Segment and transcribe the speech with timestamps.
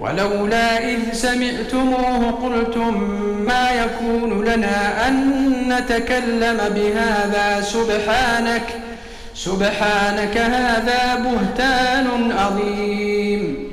[0.00, 2.94] ولولا إذ سمعتموه قلتم
[3.46, 5.14] ما يكون لنا أن
[5.68, 8.62] نتكلم بهذا سبحانك
[9.34, 13.70] سبحانك هذا بهتان عظيم.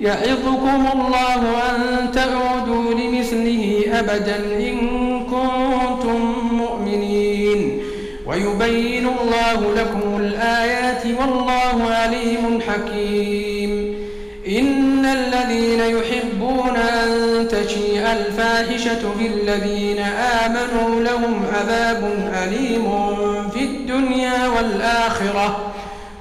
[0.00, 4.78] يعظكم الله أن تعودوا لمثله أبدا إن
[5.20, 6.20] كنتم
[6.52, 7.80] مؤمنين.
[8.26, 13.94] ويبين الله لكم الآيات والله عليم حكيم.
[14.48, 14.83] إن
[15.54, 22.10] الذين يحبون أن تشيء الفاحشة في الذين آمنوا لهم عذاب
[22.42, 23.14] أليم
[23.50, 25.72] في الدنيا والآخرة.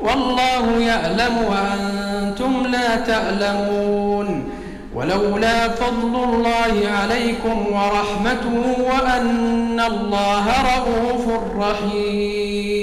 [0.02, 4.50] والله يعلم وأنتم لا تعلمون.
[4.96, 10.46] ولولا فضل الله عليكم ورحمته وأن الله
[10.76, 11.28] رؤوف
[11.60, 12.83] رحيم.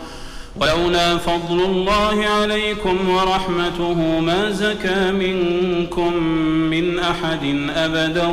[0.59, 6.13] ولولا فضل الله عليكم ورحمته ما زكى منكم
[6.43, 8.27] من أحد أبدا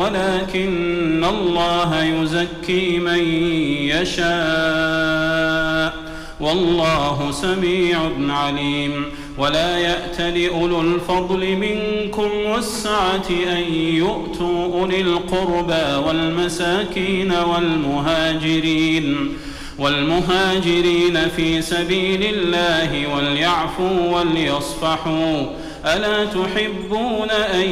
[0.00, 3.18] ولكن الله يزكي من
[3.88, 5.94] يشاء.
[6.40, 7.98] والله سميع
[8.28, 9.04] عليم.
[9.38, 19.28] ولا يأت لأولو الفضل منكم والسعة أن يؤتوا أولي القربى والمساكين والمهاجرين.
[19.78, 25.42] والمهاجرين في سبيل الله وليعفوا وليصفحوا.
[25.84, 27.68] ألا تحبون أن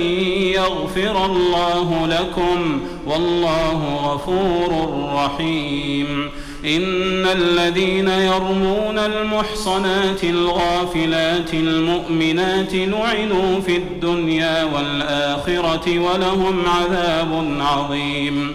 [0.55, 6.31] يغفر الله لكم؟ والله غفور رحيم.
[6.65, 18.55] إن الذين يرمون المحصنات الغافلات المؤمنات لعنوا في الدنيا والآخرة ولهم عذاب عظيم.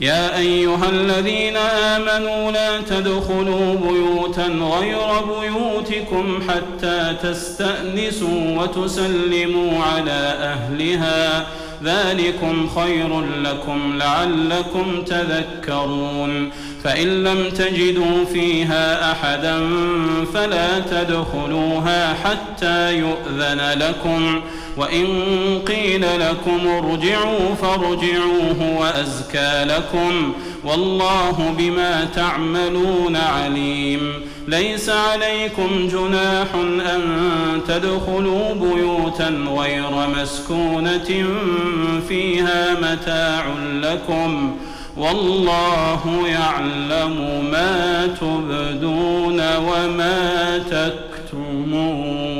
[0.00, 4.98] يا أيها الذين آمنوا لا تدخلوا بيوتا غير
[5.40, 11.46] بيوتكم حتى تستأنسوا وتسلموا على أهلها
[11.84, 16.50] ذلكم خير لكم لعلكم تذكرون.
[16.84, 19.68] فإن لم تجدوا فيها أحدا
[20.34, 24.40] فلا تدخلوها حتى يؤذن لكم.
[24.76, 25.06] وإن
[25.68, 30.34] قيل لكم ارجعوا فارجعوا هو أزكى لكم.
[30.64, 34.12] والله بما تعملون عليم.
[34.48, 36.46] ليس عليكم جناح
[36.94, 37.02] أن
[37.68, 39.28] تدخلوا بيوتا
[39.58, 39.90] غير
[40.20, 41.26] مسكونة
[42.08, 44.56] فيها متاع لكم
[44.96, 52.39] والله يعلم ما تبدون وما تكتمون.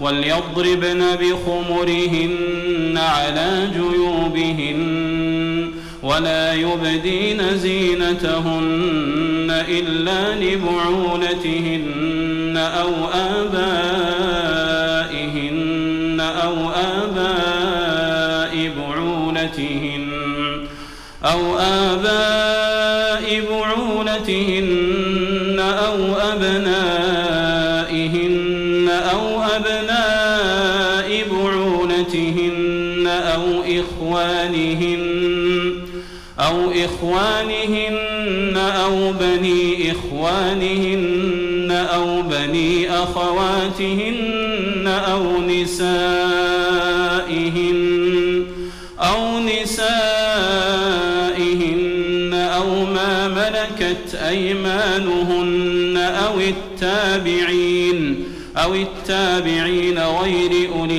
[0.00, 5.70] وليضربن بخمرهن على جيوبهن
[6.02, 12.92] ولا يبدين زينتهن إلا لبعولتهن أو
[14.96, 20.06] آبائهن أو آباء بعولتهن
[21.24, 24.85] أو آباء بعولتهن
[37.06, 46.16] إخوانهن أو بني إخوانهن أو بني أخواتهن أو نسائهن
[49.00, 49.86] أو نسائهن
[52.34, 58.24] أو ما ملكت أيمانهن أو التابعين
[58.56, 60.98] أو التابعين غير أولي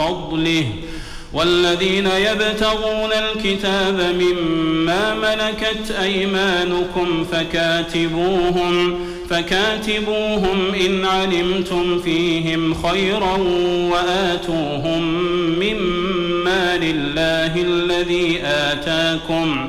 [0.00, 0.66] فضله.
[1.32, 8.98] والذين يبتغون الكتاب مما ملكت أيمانكم فكاتبوهم
[9.30, 13.36] فكاتبوهم إن علمتم فيهم خيرا
[13.92, 15.02] وآتوهم
[15.60, 19.68] مما لله الذي آتاكم.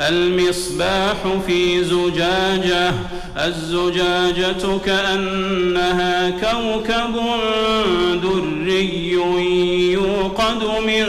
[0.00, 2.92] المصباح في زجاجة
[3.36, 7.20] الزجاجة كأنها كوكب
[8.22, 9.12] دري
[9.92, 11.06] يوقد من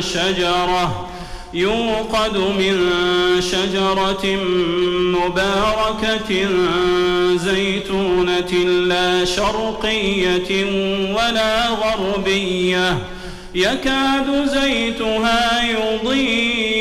[0.00, 1.08] شجرة
[1.54, 2.88] يوقد من
[3.40, 4.36] شجرة
[4.96, 6.48] مباركة
[7.36, 8.52] زيتونة
[8.88, 10.64] لا شرقية
[11.14, 12.98] ولا غربية
[13.54, 16.71] يكاد زيتها يضيء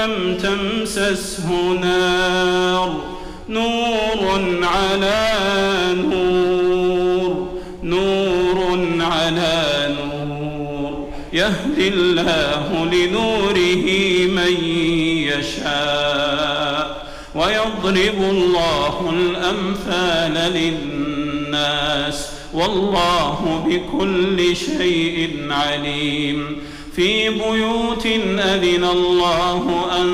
[0.00, 3.00] لم تمسسه نار.
[3.48, 5.28] نور على
[5.94, 7.48] نور.
[7.82, 11.08] نور على نور.
[11.32, 13.86] يهدي الله لنوره
[14.26, 14.64] من
[15.28, 17.06] يشاء.
[17.34, 22.26] ويضرب الله الأمثال للناس.
[22.54, 26.62] والله بكل شيء عليم.
[26.96, 28.06] في بيوت
[28.38, 30.10] أذن الله أن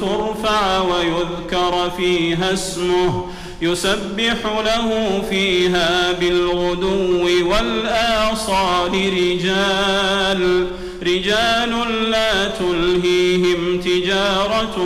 [0.00, 3.26] ترفع ويذكر فيها اسمه
[3.62, 10.66] يسبح له فيها بالغدو والآصال رجال
[11.02, 11.70] رجال
[12.10, 14.76] لا تلهيهم تجارة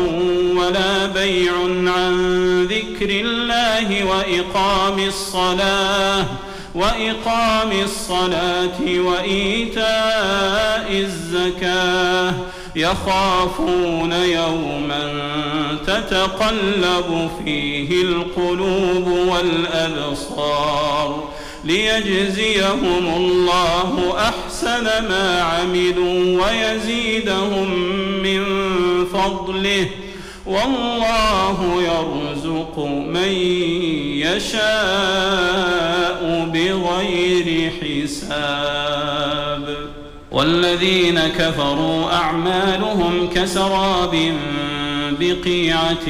[0.56, 1.52] ولا بيع
[1.92, 6.26] عن ذكر الله وإقام الصلاة.
[6.74, 12.34] وإقام الصلاة وإيتاء الزكاة
[12.76, 15.12] يخافون يوما
[15.86, 21.28] تتقلب فيه القلوب والأبصار
[21.64, 27.70] ليجزيهم الله أحسن ما عملوا ويزيدهم
[28.22, 28.44] من
[29.12, 29.86] فضله
[30.46, 33.32] والله يرزق من
[34.22, 36.20] يشاء
[36.54, 39.64] بغير حساب.
[40.30, 44.32] والذين كفروا أعمالهم كسراب
[45.20, 46.08] بقيعة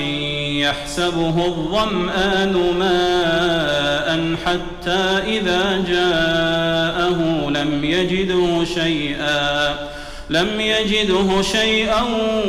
[0.61, 5.05] يحسبه الظمآن ماء حتى
[5.39, 9.75] إذا جاءه لم يجده شيئا
[10.31, 12.03] لم يجده شيئا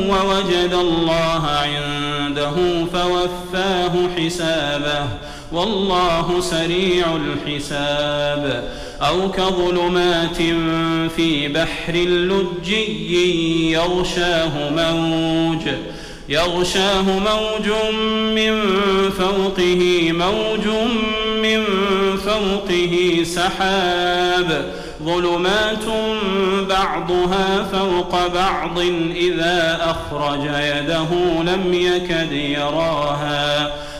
[0.10, 2.56] ووجد الله عنده
[2.94, 5.08] فوفاه حسابه.
[5.54, 8.74] والله سريع الحساب.
[9.02, 10.38] أو كظلمات
[11.16, 15.62] في بحر لجي يغشاه موج
[16.30, 17.70] يغشاه موج
[18.36, 18.62] من
[19.10, 20.68] فوقه موج
[21.42, 21.64] من
[22.18, 24.74] فوقه سحاب.
[25.04, 25.86] ظلمات
[26.70, 28.80] بعضها فوق بعض
[29.16, 31.10] إذا أخرج يده
[31.44, 33.74] لم يكد يراها.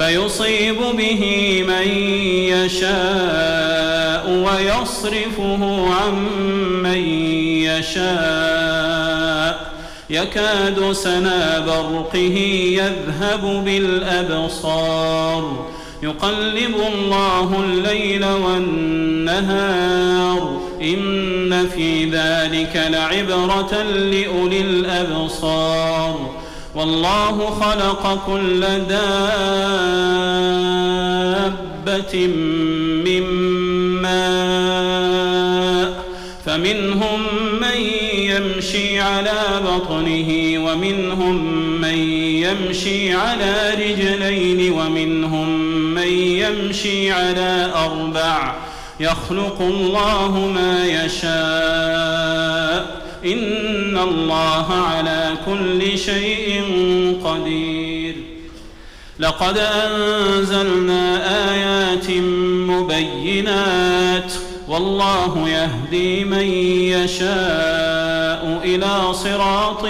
[0.00, 1.22] فيصيب به
[1.68, 1.88] من
[2.48, 5.62] يشاء ويصرفه
[5.94, 6.14] عن
[6.82, 7.00] من
[7.68, 9.54] يشاء.
[10.10, 12.36] يكاد سنا برقه
[12.80, 15.42] يذهب بالأبصار.
[16.02, 19.80] يقلب الله الليل والنهار.
[20.82, 26.39] إن في ذلك لعبرة لأولي الأبصار.
[26.74, 28.90] والله خلق كل دابة
[33.06, 33.22] من
[34.02, 35.90] ماء
[36.46, 37.20] فمنهم
[37.60, 37.76] من
[38.14, 40.30] يمشي على بطنه
[40.64, 41.36] ومنهم
[41.80, 45.48] من يمشي على رجلين ومنهم
[45.94, 48.54] من يمشي على أربع.
[49.00, 52.99] يخلق الله ما يشاء.
[53.24, 56.62] إن الله على كل شيء
[57.24, 58.14] قدير.
[59.18, 61.02] لقد أنزلنا
[61.52, 62.10] آيات
[62.70, 64.32] مبينات
[64.68, 66.46] والله يهدي من
[66.94, 69.86] يشاء إلى صراط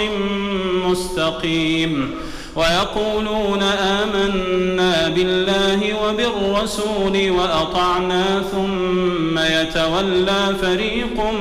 [0.85, 2.11] مستقيم.
[2.55, 11.31] ويقولون آمنا بالله وبالرسول وأطعنا ثم يتولى فريق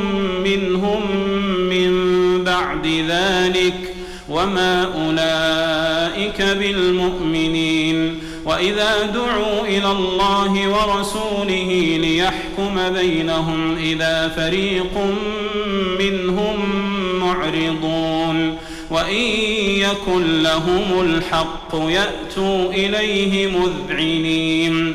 [0.45, 1.03] منهم
[1.89, 3.95] من بعد ذلك
[4.29, 15.15] وما أولئك بالمؤمنين وإذا دعوا إلى الله ورسوله ليحكم بينهم إذا فريق
[15.99, 16.57] منهم
[17.21, 18.57] معرضون
[18.91, 19.25] وإن
[19.61, 24.95] يكن لهم الحق يأتوا إليه مذعنين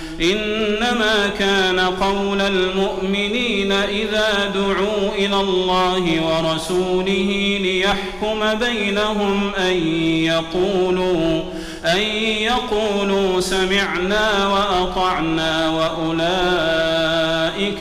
[0.21, 9.87] إنما كان قول المؤمنين إذا دعوا إلى الله ورسوله ليحكم بينهم أن
[10.23, 11.41] يقولوا
[11.85, 11.97] أن
[12.41, 17.11] يقولوا سمعنا وأطعنا وأولئك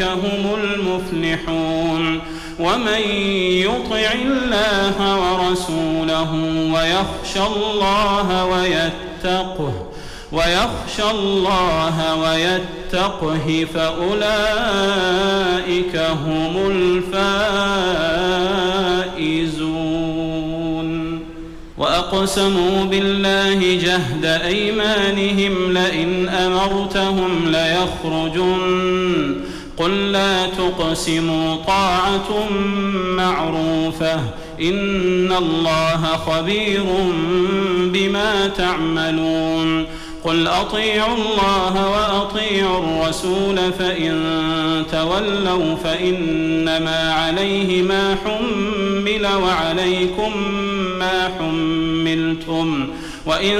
[0.03, 2.20] هم المفلحون
[2.61, 3.00] ومن
[3.40, 6.35] يطع الله ورسوله
[6.74, 9.89] ويخشى الله ويتقه
[10.32, 17.20] ويخشى الله ويتقه فأولئك هم الفائزون.
[21.78, 29.36] وأقسموا بالله جهد أيمانهم لئن أمرتهم ليخرجن.
[29.76, 32.48] قل لا تقسموا طاعة
[33.16, 34.20] معروفة.
[34.60, 36.84] إن الله خبير
[37.78, 39.86] بما تعملون.
[40.24, 44.12] قل أطيعوا الله وأطيعوا الرسول فإن
[44.92, 50.33] تولوا فإنما عليه ما حمل وعليكم
[50.98, 52.88] ما حملتم
[53.26, 53.59] وإن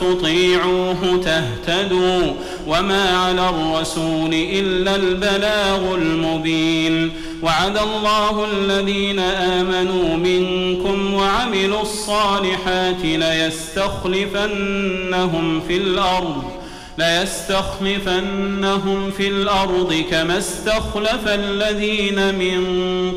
[0.00, 2.32] تطيعوه تهتدوا
[2.66, 14.40] وما على الرسول إلا البلاغ المبين وعد الله الذين آمنوا منكم وعملوا الصالحات ليستخلفنهم
[15.68, 16.42] في الأرض
[16.98, 18.30] ليستخلفنهم
[19.10, 22.62] في الأرض كما استخلف الذين من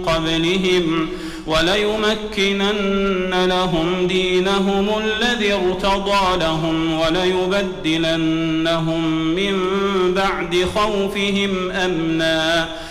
[0.06, 1.10] قبلهم
[1.48, 8.24] وليمكنن لهم دينهم الذي ارتضى لهم وليبدلنهم
[9.36, 9.60] من
[10.14, 12.91] بعد خوفهم أمناً.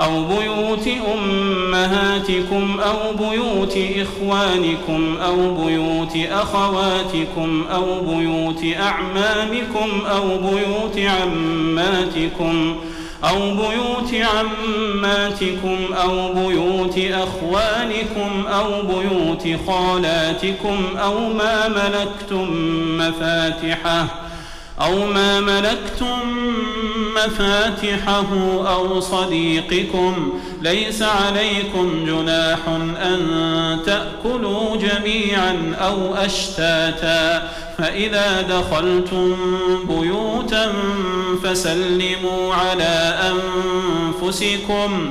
[0.00, 12.76] أو بيوت أمهاتكم أو بيوت إخوانكم أو بيوت أخواتكم أو بيوت أعمامكم أو بيوت عماتكم
[13.24, 22.50] أو بيوت عماتكم أو بيوت أخوانكم أو بيوت خالاتكم أو ما ملكتم
[22.98, 24.23] مفاتحه
[24.80, 26.18] أو ما ملكتم
[27.16, 28.26] مفاتحه
[28.74, 32.58] أو صديقكم ليس عليكم جناح
[33.02, 37.48] أن تأكلوا جميعا أو أشتاتا.
[37.78, 39.36] فإذا دخلتم
[39.88, 40.72] بيوتا
[41.44, 43.18] فسلموا على
[44.22, 45.10] أنفسكم.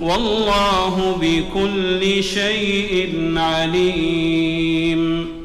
[0.00, 5.37] والله بكل شيء عليم.